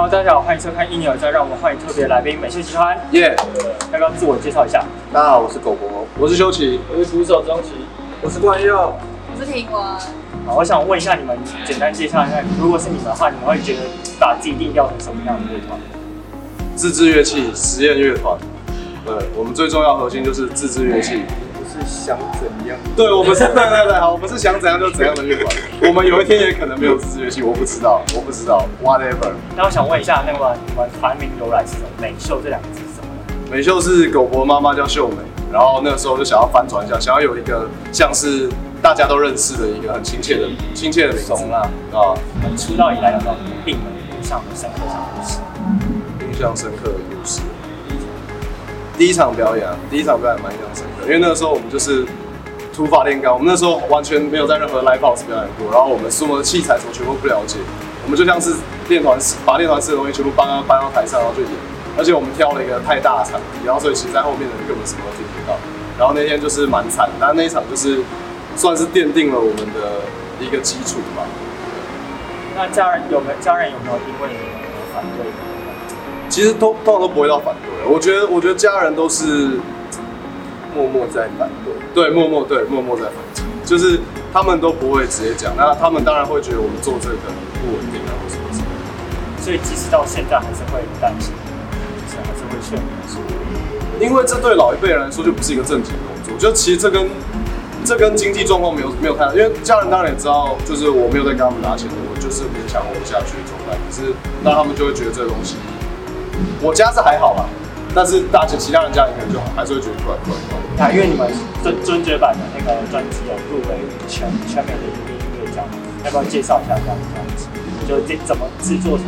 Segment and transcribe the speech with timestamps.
[0.00, 2.96] Hello，大家好，欢迎收看《一年有在》，让我们欢迎特别来宾美秀集团。
[3.10, 3.34] 耶
[3.92, 4.84] 要不要自我介绍一下？
[5.12, 7.70] 大家好，我是狗博，我是修奇，我是鼓手钟奇。
[8.22, 8.94] 我是冠佑。
[9.34, 9.82] 我是婷文，
[10.46, 13.80] 好，我想问一下你们，简单介绍一下，如果是你们的话，你们会觉得
[14.20, 15.76] 把自己定调成什么样的乐团？
[16.76, 18.38] 自制乐器实验乐团。
[19.04, 21.22] 对，我们最重要核心就是自制乐器。
[21.26, 21.47] 不
[21.80, 22.76] 是想怎样？
[22.96, 25.56] 对，我们是，对对对，好，我们是想怎样就怎样的乐团。
[25.82, 29.32] 我们有一天也可能没有自制乐器，我不知道，我不知道，whatever。
[29.56, 31.88] 那我想问一下，那个你们团名由来是什么？
[32.00, 33.08] 美秀这两个字是什么？
[33.50, 35.16] 美秀是狗博妈妈叫秀美，
[35.52, 38.48] 然后那个时候就想要翻转一下，想要有一个像是
[38.82, 41.68] 大家都认识的一个很亲切的亲切的名字怂啦。
[41.92, 42.14] 啊，
[42.56, 45.38] 出道以来有没有令你们印象很深刻的故事？
[46.26, 47.40] 印象深刻的故事。
[48.98, 52.04] 第一场表演啊，第一场表演蛮印象深刻，因为那个时候我们就是
[52.74, 57.58] 土法炼钢，我们那时候完全没有在任何 live house 表演过，然后我们所有的器材什么全部不了解，
[58.02, 58.52] 我们就像是
[58.88, 59.16] 练团，
[59.46, 61.52] 把练团式的东西全部搬到搬到台上，然后就演，
[61.96, 65.54] 而且我们挑了一个太大的场地，然后所以其实在后面的人根本什么都听不到，
[65.96, 68.02] 然后那天就是蛮惨的，但那一场就是
[68.56, 70.02] 算是奠定了我们的
[70.42, 71.22] 一个基础吧。
[72.58, 75.22] 那家人有没有家人有没有因为你们而反对？
[76.38, 79.58] 其实都通常都不会到反对，我觉得我觉得家人都是
[80.72, 81.74] 默默在反对。
[81.92, 83.98] 对，默默对默默在反击，就是
[84.32, 87.16] 他们都不会直接讲，那他们当然会觉得我们做这个
[87.58, 88.66] 不稳定啊，或什么什么。
[89.42, 91.34] 所以即使到现在还是会担心，
[92.06, 93.18] 是还是会劝你们说，
[93.98, 97.10] 因为这对老一辈人来说就不是一个正经的工作，就其实这跟
[97.84, 105.56] 这跟经济状况没有没有太大，因为家人当然也知道，就是我没有在跟他们拿钱，我就是勉强活下去的状态，可是那他们就会觉得这个东西，
[106.60, 107.46] 我家是还好吧，
[107.94, 110.86] 但是大家其他人家里可能就还是会觉得怪怪怪。
[110.86, 111.26] 啊，因为你们
[111.62, 114.94] 尊尊爵版的那个专辑有入围全全美的音
[115.42, 115.64] 乐奖，
[116.04, 117.46] 要不要介绍一下这样的专辑？
[117.88, 119.06] 就这怎么制作成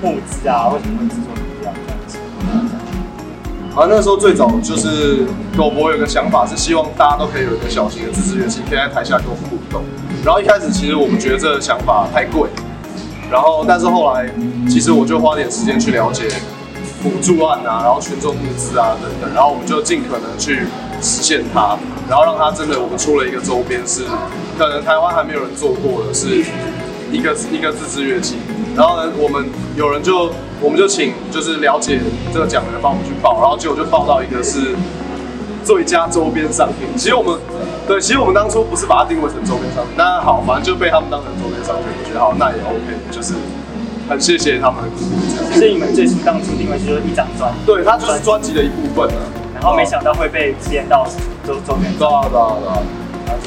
[0.00, 0.68] 募资啊？
[0.68, 2.18] 为什么会制作成这样的专辑？
[3.76, 9.82] 啊，那时候最早就是狗博有个想法，是希望大家都可以有一个小型的自制乐器，可以在台下跟我们互动。
[10.24, 12.48] 然后一开始其实我们觉得这个想法太贵，
[13.30, 14.28] 然后但是后来
[14.68, 16.28] 其实我就花点时间去了解
[17.02, 20.66] 补助案啊，然后群众募资啊等等，然后我们就尽可能去
[21.00, 21.78] 实现它，
[22.08, 24.02] 然后让它真的我们出了一个周边是
[24.58, 26.44] 可能台湾还没有人做过的，是
[27.10, 28.36] 一个一个自制乐器。
[28.76, 30.30] 然后呢，我们有人就
[30.60, 31.98] 我们就请就是了解
[32.32, 34.76] 这个奖的人帮我们去报，然后结果就报到一个是
[35.64, 36.86] 最佳周边商品。
[36.96, 37.36] 其实我们
[37.88, 43.34] 对，其实我们当初不是把它定位成周边商品，但好，反正就被他们当成周边商品，我觉得好，那也 OK，就是
[44.10, 45.06] 很谢谢他们的鼓
[45.60, 45.72] 励。
[45.72, 49.22] 你们最初当初定位就是一张专辑，对，它就是专辑的一部分啊。
[49.54, 51.06] 然后没想到会被编到
[51.46, 52.82] 周周边对啊，对啊，对啊。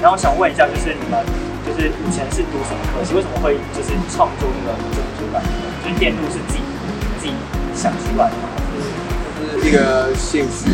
[0.00, 1.18] 然后想问一下，就是你们
[1.66, 3.14] 就是以前是读什么科系？
[3.16, 4.78] 为什么会就是创作那个？
[5.82, 6.62] 就是电路是自己
[7.18, 7.34] 自己
[7.74, 8.46] 想出来的吗？
[9.34, 10.70] 就是一个兴趣，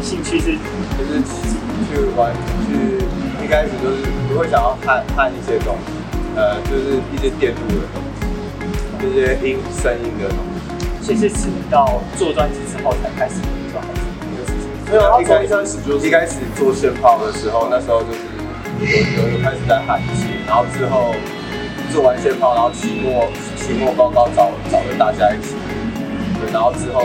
[0.00, 0.54] 兴趣是
[0.96, 1.18] 就是
[1.90, 2.30] 去玩，
[2.68, 3.02] 去
[3.44, 5.92] 一开始就是不会想要看看一些东西，
[6.36, 8.09] 呃，就是一些电路的东西，
[9.06, 11.04] 一些音声音的东西。
[11.04, 13.36] 所以是指到做专辑之后才开始
[13.72, 14.68] 做，还是一个事情？
[14.92, 18.20] 没有，一开始就是一开始做炫炮的时候，那时候就是
[18.78, 21.14] 有有有开始在喊戏，然后之后
[21.90, 25.56] 做完炫炮，然后期末期末报告找找了大家一起，
[26.38, 27.02] 对，然后之后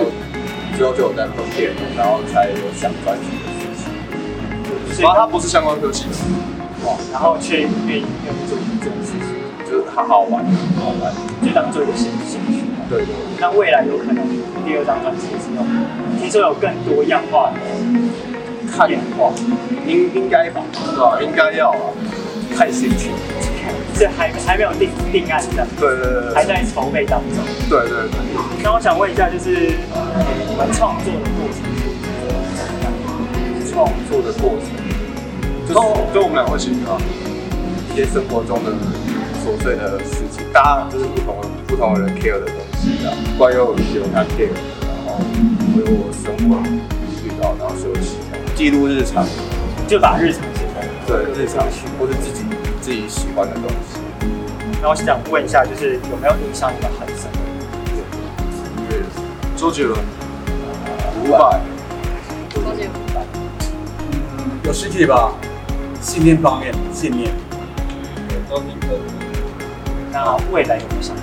[0.78, 4.94] 之后就有在碰电脑，然后才有想专辑的事情。
[4.94, 6.16] 所以然后他不是相关科系的，
[6.86, 10.44] 哇，然后却愿意愿意做这件事情，就是好好玩，
[10.78, 11.14] 好玩。
[11.46, 12.66] 就当做一个兴兴趣。
[12.90, 14.26] 对对那未来有可能
[14.66, 15.66] 第二张专辑也是用，
[16.20, 17.60] 听说有更多样化的
[18.72, 19.32] 看变化，
[19.86, 21.22] 应应该吧，对吧？
[21.22, 21.94] 应该要啊。
[22.56, 23.10] 看兴趣。
[23.98, 27.44] 这还还没有定定案这样，对对还在筹备当中。
[27.70, 28.20] 对对对。
[28.62, 30.04] 那我想问一下，就是呃
[30.50, 31.64] 你们创作的过程？
[33.72, 34.68] 创作的过程，
[35.68, 35.80] 就是
[36.14, 36.98] 就我们俩会写歌啊。
[37.92, 38.72] 一些生活中的
[39.44, 41.35] 琐碎的事情，大家就是不同的
[41.76, 43.12] 不同人 care 的东西啊。
[43.38, 44.48] 关于有有他 care，
[44.80, 45.20] 然后
[45.76, 46.56] 我有我生活
[47.22, 49.26] 遇到，然后所有喜欢记录日常，
[49.86, 51.68] 就把日常写在对日常
[52.00, 52.46] 或者自己
[52.80, 54.00] 自己喜欢的东西。
[54.82, 57.40] 那我想问一下，就是有没有影响你们很深的
[57.92, 58.00] 音乐？
[58.78, 59.04] 音乐
[59.58, 60.00] 周杰伦，
[61.26, 61.60] 伍佰，
[62.54, 63.26] 周杰伦
[64.64, 65.34] 有实体吧，
[66.02, 67.30] 信念方面，信念，
[68.30, 68.98] 对，都挺特别。
[70.14, 71.14] 那未来有没有想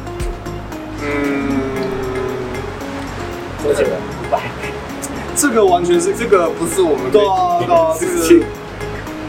[5.34, 8.44] 这个完全是这个不是我们对啊对啊，这个。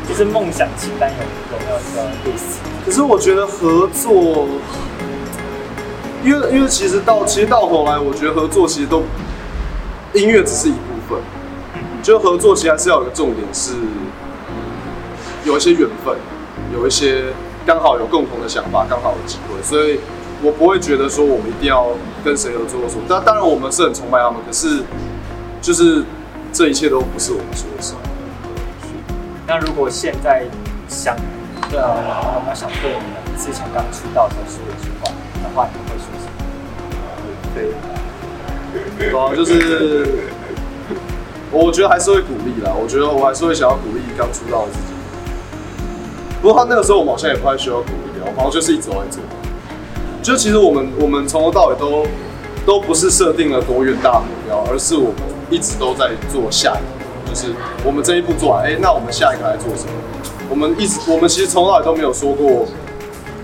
[0.05, 2.59] 就是梦想清单有有没有一个 list？
[2.85, 4.45] 可是我觉得合作，
[6.25, 9.03] 因为因为其实到其实到头来，我觉得合作其实都
[10.13, 11.17] 音乐只是一部分，
[12.03, 13.75] 就合作其实还是要有个重点是
[15.45, 16.13] 有一些缘分，
[16.73, 17.23] 有一些
[17.65, 20.01] 刚好有共同的想法，刚好有机会，所以
[20.43, 21.87] 我不会觉得说我们一定要
[22.23, 23.03] 跟谁合作什么。
[23.07, 24.83] 当当然我们是很崇拜他们，可是
[25.61, 26.03] 就是
[26.51, 27.97] 这一切都不是我们说了算。
[29.47, 30.43] 那如果现在
[30.89, 31.15] 想，
[31.71, 31.95] 呃，
[32.35, 35.09] 有没有想对你们之前刚出道的时候说一句话
[35.41, 36.35] 的话，你们会说什么？
[37.55, 37.71] 对，
[38.99, 40.27] 对啊，就是
[41.51, 42.71] 我觉得还是会鼓励啦。
[42.73, 44.93] 我觉得我还是会想要鼓励刚出道的自己。
[46.41, 49.21] 不过他那个时候我们好像也不太需要鼓励啊，我们好像就是一直都在做。
[50.23, 52.07] 就其实我们我们从头到尾都
[52.65, 55.17] 都不是设定了多远大的目标，而是我们
[55.49, 57.53] 一直都在做下一步，就是
[57.83, 59.91] 我们这一步做完，哎、那我们下一个来做什么？
[60.49, 62.65] 我们一直我们其实从头到尾都没有说过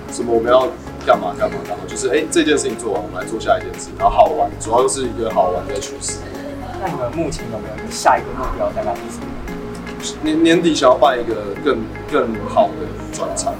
[0.09, 0.61] 什么我们要
[1.05, 6.13] 干嘛干嘛干嘛，就是哎、这件事情做完，我们来做下一件事，然后好玩，主要就是一个好玩的趋势。
[6.81, 9.27] 那你们目前有没有下一个目标大概是什么？
[10.23, 13.53] 年年底想要办一个更更好的专场，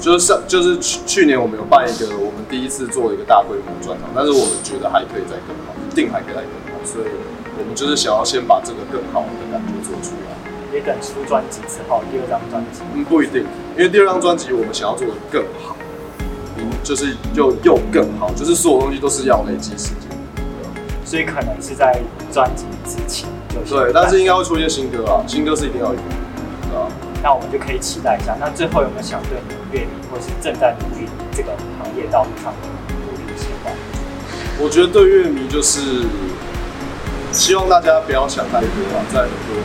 [0.00, 2.06] 就是上就是去去年我们有办一个
[2.54, 7.06] 第一次做一个大规模专场，但是我们觉得还可以再更好，一定还可以再更好，所以
[7.58, 10.30] 我们就是想要先把这个更好的感觉做出来。
[10.72, 13.42] 也等出专辑之后，第二张专辑，嗯，不一定，
[13.76, 15.74] 因为第二张专辑我们想要做的更好，
[16.58, 20.06] 嗯，就是又又更好，就是所有东西都是要累积时间。
[21.04, 22.00] 所以可能是在
[22.30, 26.02] 专辑之前就对，但是应该会出一些新歌啊，新歌是一定要有的，
[26.70, 26.86] 对吧？
[27.24, 28.36] 那我们就可以期待一下。
[28.38, 29.40] 那最后有没有想对
[29.72, 33.72] 乐迷，或是正在努力这个行业道路上的努力一些话？
[34.60, 36.04] 我觉得对乐迷就是
[37.32, 39.56] 希望大家不要想太多啊，在很多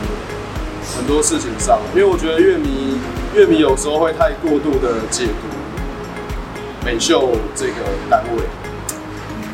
[0.96, 2.96] 很多事情上，因为我觉得乐迷
[3.34, 5.46] 乐迷有时候会太过度的解读
[6.82, 7.74] 美秀这个
[8.08, 8.42] 单位，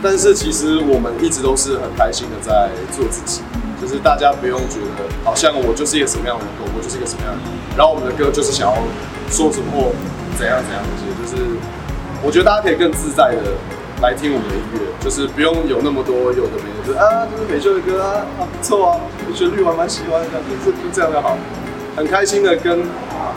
[0.00, 3.42] 但是其实我们一直都是很开心的在做自己，
[3.80, 8.74] 就是大家不用觉得好像我就是一个什么样的人，我就是一个什么样的人，然后我们的歌就是想要
[9.30, 9.92] 说什么或
[10.38, 11.56] 怎样怎样这些，就是
[12.22, 13.52] 我觉得大家可以更自在的
[14.02, 19.00] 来听我们的音乐，就是不用有那么多有的没的，就是啊，这是美秀的歌啊，啊不错啊，
[19.34, 21.36] 旋律我还蛮喜欢的，就是就这样就好，
[21.96, 22.80] 很开心的跟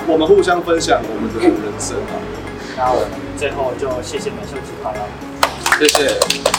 [0.07, 2.15] 我们互相分享我们的人生啊，
[2.77, 5.01] 那我们最后就谢谢美秀集团了。
[5.79, 6.58] 谢谢。